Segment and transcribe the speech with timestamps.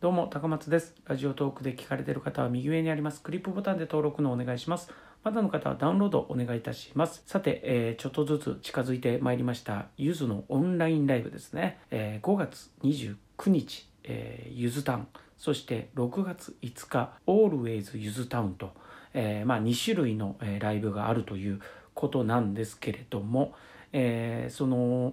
[0.00, 0.94] どうも、高松です。
[1.04, 4.90] ラジオトークで聞かれている方は右上にありますクリップボタンで登録のお願いします。
[5.22, 7.22] まだの方はダウンロードお願いいたします。
[7.26, 11.80] さて、えーちょっとずつ近づいてまいりました、ゆずのオンラインライブですね。
[11.90, 18.72] えー5月29日、えーゆずタウン、そして6月5日、Always ゆずタウンと、
[19.12, 21.60] えーまあ、2種類の、ライブがあるという
[21.92, 23.52] ことなんですけれども、
[23.92, 25.12] えーその、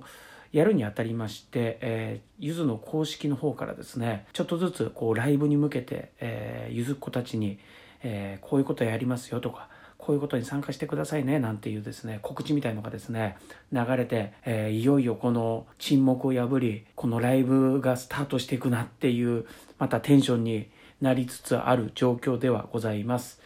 [0.52, 7.60] やるにあたりまして、えー、ゆずの公式の方からですね、ちょっとずつこうライブに向けて、えー、ゆずっ子たちに、
[8.04, 13.36] えーこういうことやりますよとか、こういうことに参加してくださいねなんていうですね、告知みたいのがですね、
[13.74, 19.46] 流れて、えーいよいよこの沈黙を破り、このライブがスタートしていくなっていう、
[19.80, 20.70] またテンションに
[21.02, 23.42] なりつつある状況ではございます。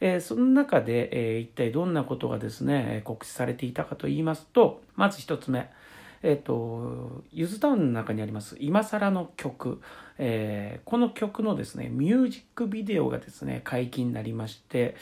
[0.00, 5.70] えーその中で、えー一体どんなことがですね、えー告知されていたかと言いますと、まず一つ目、
[6.22, 9.80] えっ、と、ゆずタウンの中にあります、今更の曲、
[10.18, 14.96] えーこの曲のですね、ミュージックビデオがですね、解禁になりまして、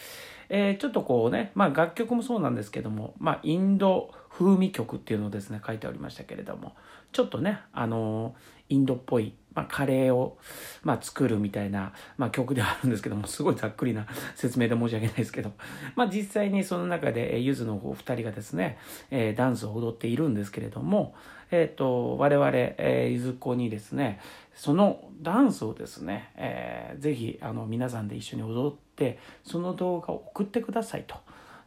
[0.49, 6.75] えーちょっとこうね、まあ楽曲もそうなんですけども、まあインド風味曲っていうのをですね、書いておりましたけれども、
[7.11, 8.37] ちょっとね、あの
[8.69, 10.39] インドっぽい、まあ、カレーを、
[10.85, 14.07] まあ、作るみたいな、まあ、曲ではあるんですけども、すごいざっくりな
[14.37, 15.51] 説明で申し訳ないですけど、
[15.97, 18.79] まあ、実際にその中で、ゆずのお二人がですね、
[19.11, 21.17] えーダンスを踊っているんですけれども、
[21.51, 24.21] えっ、と、我々、えーゆずっ子にですね、
[24.55, 31.17] そのダンスをですね、えーぜひ、あの、皆さんで一緒に踊って、その動画を送ってくださいと。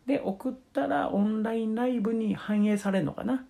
[0.05, 3.45] で、送ったらオンラインライブに反映されるのかな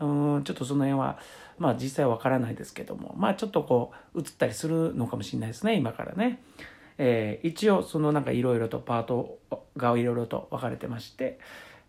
[0.00, 1.18] うんちょっとその辺は、
[1.58, 6.40] まあ実際わからないですけども、まあちょっとこう、映ったりするのかもしれないですね、今からね。
[6.98, 9.38] えー一応、そのなんかいろいろとパート
[9.76, 11.38] がいろいろと分かれてまして、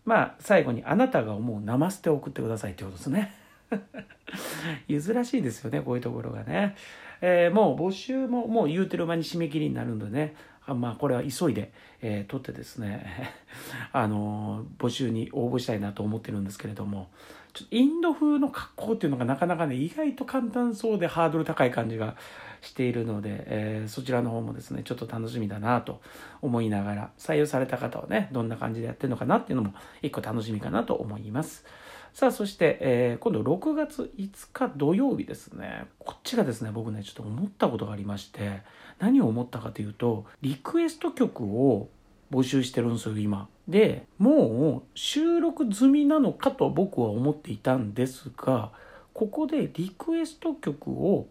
[0.04, 3.34] まあ最後にあなたが思うナマステを送ってくださいってことですね。
[4.88, 6.76] 譲らしいですよね、こういうところがね。
[7.20, 10.34] えーもう募集ももう言うてる間に締め切りになるんでね、
[10.66, 13.34] あまあこれは急いで、えー取ってですね、
[13.92, 17.10] あのー募集に応募したいなと思ってるんですけれども、
[17.56, 22.14] ちょっとインド風の格好っていうのがなかなかね、意外と簡単そうでハードル高い感じが
[22.60, 26.02] しているので、えーそちらの方もですね、ちょっと楽しみだなと
[26.42, 29.72] 思いながら、採用された方はね、どんな感じでやってるのかなっていうのも
[30.02, 31.64] 一個楽しみかなと思います。
[32.12, 35.86] さあ、そして、えー今度6月5日土曜日ですね。
[35.98, 38.60] こっちがですね、僕ね、ちょっと思ったことがありまして、
[38.98, 41.88] 何を思ったかというと、リクエスト曲を
[42.30, 43.48] 募集してるんですよ、今。
[43.68, 48.70] で、もう収録済みなのかと僕は思っていたんですが、
[49.12, 51.28] ここでリクエスト曲を、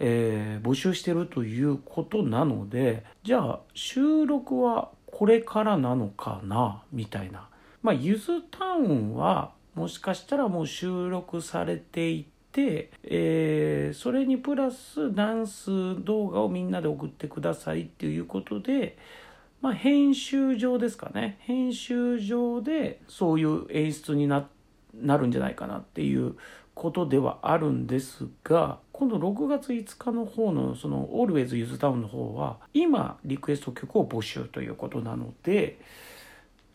[0.00, 7.48] えー募集してるということなので、じゃあ収録はこれからなのかな、みたいな。
[7.82, 15.70] まあ、ゆずタウンはもしかしたらもう収録されていて、えーそれにプラスダンス
[16.04, 18.98] 動画をみんなで送ってくださいっていうことで、
[19.60, 24.48] まあ、編集上ですかね編集上でそういう演出にな
[24.94, 26.36] なるんじゃないかなっていう
[26.74, 35.80] ことではあるんですが今度6月5日の方のその Always ゆずタウンの方は今リクエスト曲を募集ということなので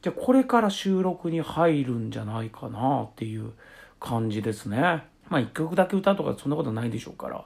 [0.02, 3.54] じゃあこれから収録に入るんじゃないかなっていう
[4.02, 5.06] 感じですね。
[5.30, 7.46] まあ一曲だけ歌うとかそんなことないでしょうから、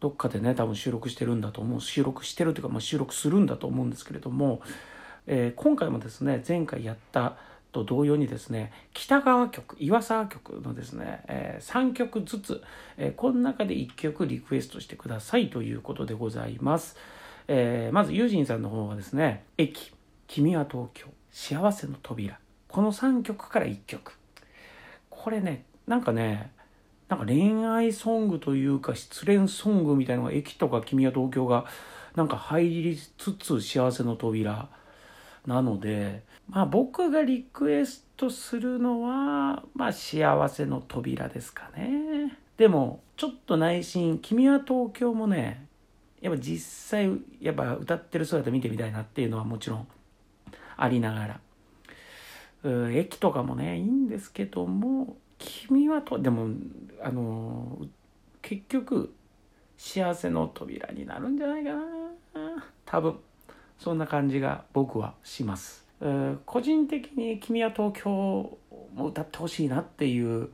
[0.00, 1.80] どっかでね、多分収録してるんだと思う。
[1.80, 4.60] 収録してるというか、まあ、収録するんだと思うんですけれども、
[5.26, 7.36] えー今回もですね、前回やった
[7.72, 12.62] と同様にですね、北川曲、岩沢曲のですね、え3曲ずつ、
[12.96, 16.96] えーこの中で1曲リクエストしてくださいということでございます。
[17.48, 19.92] えーまずユージンさんの方はですね「駅」
[20.28, 22.38] 「君は東京」「幸せの扉」
[22.68, 24.12] この3曲から1曲
[25.08, 26.52] これねなんかね
[27.08, 31.64] なんか恋愛ソングというか失恋ソングみたいなのが「駅」とか「君は東京」が
[32.14, 34.68] なんか入りつつ「幸せの扉」
[35.46, 42.36] なのでまあ僕がリクエストするのはまあ幸せの扉ですかね。
[42.58, 45.66] でもちょっと内心「君は東京」もね
[46.20, 46.58] やっぱ実
[46.90, 47.10] 際
[47.40, 49.88] やっぱ歌ってる姿見てみたいなっていうのはもちろん
[50.76, 51.40] ありながら。
[52.64, 56.48] う駅とかもねいいんですけども君はとでも
[57.02, 57.78] あの
[58.42, 59.14] 結局
[59.76, 61.82] 幸せの扉になるんじゃないかな。
[62.84, 63.20] 多分。
[63.78, 65.86] そんな感じが僕はします。
[66.00, 68.58] うん個人的に「君は東京」
[68.94, 70.50] も歌ってほしいなっていう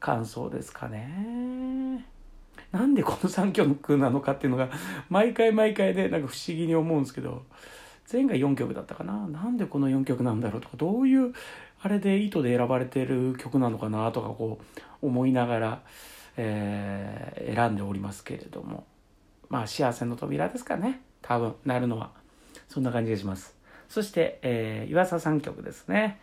[0.00, 2.06] 感想ですかね。
[2.72, 4.68] なんでこの3曲なのかっていうのが
[5.08, 7.44] 毎回毎回でなんか不思議に思うんですけど。
[8.10, 9.26] 前回4曲だったかな。
[9.26, 11.34] なんでこの4曲なんだろうとかどういう
[11.86, 14.58] あれで意図で選ばれてる曲なのかなとかこ
[15.02, 15.82] う思いながら、
[16.36, 18.84] えー選んでおりますけれども
[19.48, 21.00] まあ幸せの扉ですかね。
[21.22, 22.10] 多分、なるのは。
[22.68, 23.56] そんな感じがします。
[23.88, 26.20] そして、えー、岩佐3曲ですね。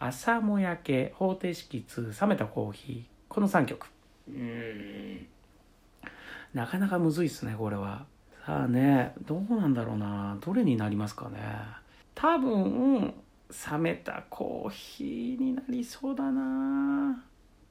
[0.00, 3.02] 朝もやけ、方程式2、冷めたコーヒー。
[3.28, 3.86] この3曲。
[4.28, 5.26] うん。
[6.52, 8.06] なかなかむずいっすね、これは。
[8.44, 10.36] さあね、どうなんだろうな。
[10.40, 11.38] どれになりますかね。
[12.14, 13.14] 多分、
[13.50, 17.24] 冷めたコーヒーになりそうだな。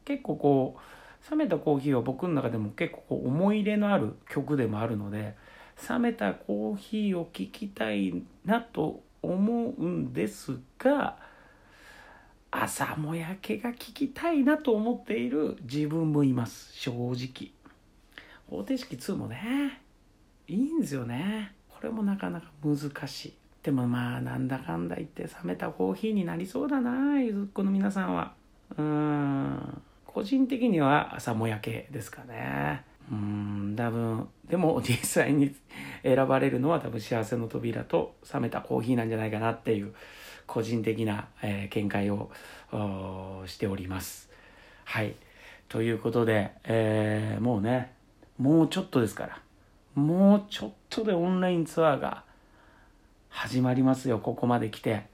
[0.05, 5.35] 結構こう、冷めたコーヒーは僕の中でも結構こう思い入れのある曲でもあるので、
[5.89, 11.17] 冷めたコーヒーを聴きたいなと思うんですが、
[12.51, 17.51] 朝もやけが聞きたいなと思っている自分もいます正直。
[18.47, 19.81] 方程式2もね
[20.47, 21.55] いいんですよね。
[21.67, 22.77] これもなかなか難
[23.07, 23.33] しい。
[23.63, 28.33] でもまあなんだかんだ言って冷めたコーヒーになりそうだなゆずっこの皆さんは。
[28.77, 29.81] うん。
[30.05, 32.83] 個人的には朝もやけですかね。
[33.09, 33.73] うん。
[33.77, 35.55] 多分でも実際に
[36.03, 39.93] 選ばれるのは多分幸せの扉と冷めたコーヒーなんじゃないかなっていう
[40.45, 42.29] 個人的な、えー、見解を
[43.45, 44.29] しております。
[44.83, 45.15] はい。
[45.69, 47.93] ということで、えー、もうね、
[48.37, 49.41] もうちょっとですから、
[49.95, 52.25] もうちょっとでオンラインツアーが
[53.33, 55.07] 始まりますよ、ここまで来て。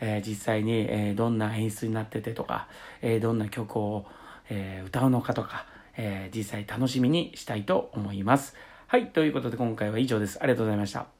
[0.00, 2.68] えー、実際に、えー、どんな演出になっててとか、
[3.02, 4.06] えー、どんな曲を、
[4.48, 5.66] え歌うのかとか、
[5.96, 8.54] え実際楽しみにしたいと思います。
[8.86, 10.38] はい、ということで今回は以上です。
[10.40, 11.15] ありがとうございました。